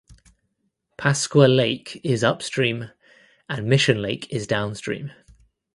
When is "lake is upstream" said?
1.47-2.89